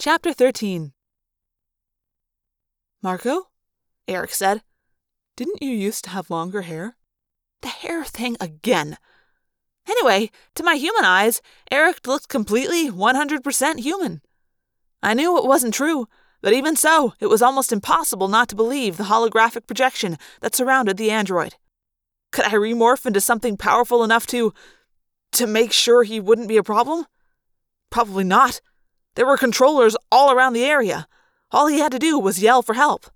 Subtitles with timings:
[0.00, 0.92] Chapter 13
[3.02, 3.48] Marco?
[4.06, 4.62] Erek said.
[5.36, 6.96] Didn't you used to have longer hair?
[7.62, 8.96] The hair thing again.
[9.88, 11.42] Anyway, to my human eyes,
[11.72, 14.22] Erek looked completely 100% human.
[15.02, 16.06] I knew it wasn't true,
[16.42, 20.96] but even so, it was almost impossible not to believe the holographic projection that surrounded
[20.96, 21.56] the android.
[22.30, 24.54] Could I remorph into something powerful enough to.
[25.32, 27.06] to make sure he wouldn't be a problem?
[27.90, 28.60] Probably not.
[29.18, 31.08] There were controllers all around the area.
[31.50, 33.06] All he had to do was yell for help.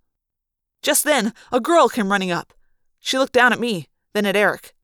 [0.83, 2.52] Just then, a girl came running up.
[2.98, 4.74] She looked down at me, then at Erek.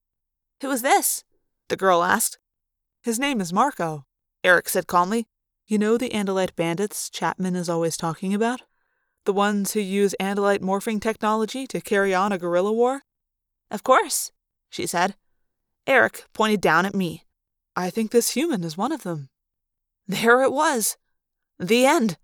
[0.63, 1.25] Who is this?
[1.71, 2.39] the girl asked.
[3.03, 4.07] His name is Marco,
[4.45, 5.27] Erek said calmly.
[5.67, 8.63] You know the Andalite bandits Chapman is always talking about?
[9.25, 13.03] The ones who use Andalite morphing technology to carry on a guerrilla war?
[13.73, 14.31] Of course,
[14.71, 15.17] she said.
[15.85, 17.25] Eric pointed down at me.
[17.75, 19.31] I think this human is one of them.
[20.07, 20.97] There it was.
[21.59, 22.19] The end.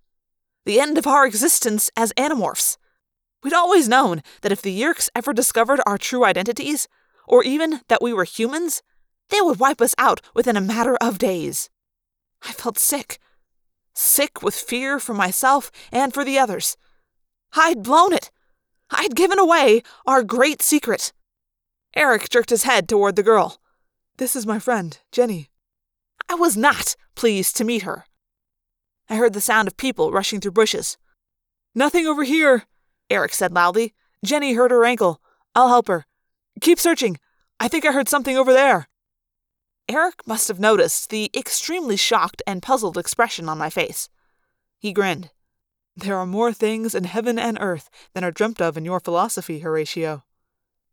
[0.64, 2.76] The end of our existence as animorphs.
[3.42, 6.88] We'd always known that if the Yeerks ever discovered our true identities,
[7.26, 8.82] or even that we were humans,
[9.30, 11.68] they would wipe us out within a matter of days.
[12.42, 13.18] I felt sick.
[13.94, 16.76] Sick with fear for myself and for the others.
[17.54, 18.30] I'd blown it.
[18.90, 21.12] I'd given away our great secret.
[21.96, 23.58] Erek jerked his head toward the girl.
[24.16, 25.50] This is my friend, Jenny.
[26.28, 28.06] I was not pleased to meet her.
[29.08, 30.96] I heard the sound of people rushing through bushes.
[31.74, 32.64] Nothing over here,
[33.10, 33.94] Erek said loudly.
[34.24, 35.20] Jenny hurt her ankle.
[35.54, 36.06] I'll help her.
[36.60, 37.18] Keep searching.
[37.60, 38.88] I think I heard something over there.
[39.88, 44.08] Erek must have noticed the extremely shocked and puzzled expression on my face.
[44.78, 45.30] He grinned.
[45.96, 49.60] There are more things in heaven and earth than are dreamt of in your philosophy,
[49.60, 50.24] Horatio.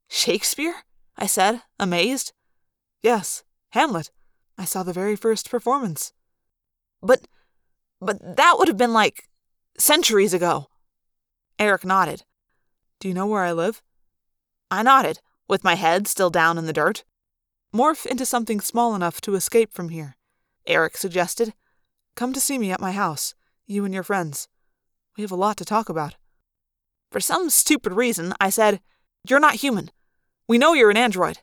[0.07, 0.75] Shakespeare?
[1.17, 2.33] I said, amazed.
[3.01, 4.11] Yes, Hamlet.
[4.57, 6.13] I saw the very first performance.
[7.01, 7.27] But
[8.01, 9.29] but that would have been like
[9.77, 10.67] centuries ago.
[11.59, 12.23] Erek nodded.
[12.99, 13.81] Do you know where I live?
[14.69, 17.03] I nodded, with my head still down in the dirt.
[17.73, 20.17] Morph into something small enough to escape from here,
[20.67, 21.53] Erek suggested.
[22.15, 23.33] Come to see me at my house,
[23.65, 24.47] you and your friends.
[25.15, 26.15] We have a lot to talk about.
[27.11, 28.81] For some stupid reason, I said,
[29.27, 29.91] You're not human.
[30.47, 31.39] We know you're an android.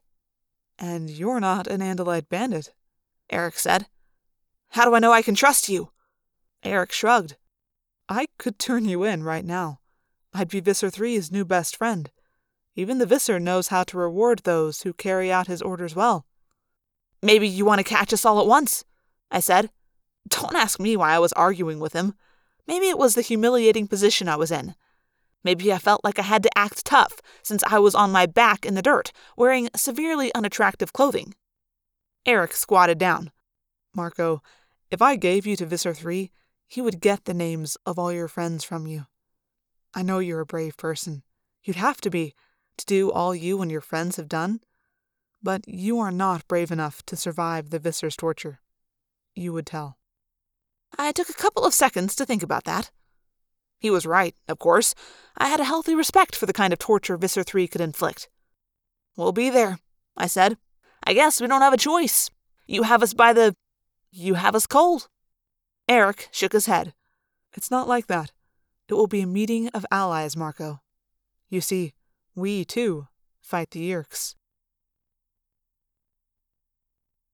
[0.78, 2.72] And you're not an Andalite bandit,
[3.30, 3.86] Erek said.
[4.70, 5.90] How do I know I can trust you?
[6.64, 7.36] Erek shrugged.
[8.08, 9.80] I could turn you in right now.
[10.32, 12.10] I'd be Visser III's new best friend.
[12.74, 16.26] Even the Visser knows how to reward those who carry out his orders well.
[17.22, 18.84] Maybe you want to catch us all at once,
[19.30, 19.70] I said.
[20.28, 22.14] Don't ask me why I was arguing with him.
[22.66, 24.74] Maybe it was the humiliating position I was in.
[25.42, 28.66] Maybe I felt like I had to act tough since I was on my back
[28.66, 31.34] in the dirt, wearing severely unattractive clothing.
[32.26, 33.30] Erek squatted down.
[33.94, 34.42] Marco,
[34.90, 36.30] if I gave you to Visser III,
[36.68, 39.06] he would get the names of all your friends from you.
[39.94, 41.22] I know you're a brave person.
[41.64, 42.34] You'd have to be,
[42.76, 44.60] to do all you and your friends have done.
[45.42, 48.60] But you are not brave enough to survive the Visser's torture.
[49.34, 49.96] You would tell.
[50.98, 52.90] I took a couple of seconds to think about that.
[53.78, 54.94] He was right, of course.
[55.36, 58.28] I had a healthy respect for the kind of torture Visser 3 could inflict.
[59.16, 59.78] We'll be there,
[60.16, 60.58] I said.
[61.04, 62.30] I guess we don't have a choice.
[62.66, 63.54] You have us by the.
[64.10, 65.08] You have us cold.
[65.88, 66.92] Erek shook his head.
[67.54, 68.32] It's not like that.
[68.88, 70.80] It will be a meeting of allies, Marco.
[71.48, 71.94] You see,
[72.34, 73.08] we, too,
[73.40, 74.34] fight the Yeerks.